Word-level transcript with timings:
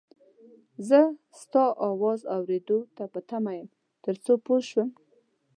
زه 0.87 0.99
ستا 1.41 1.63
اواز 1.89 2.19
اورېدو 2.35 2.79
ته 2.95 3.03
په 3.13 3.19
تمه 3.29 3.51
یم 3.57 3.67
تر 4.03 4.15
څو 4.23 4.33
پوی 4.45 4.61
شم 4.69 4.89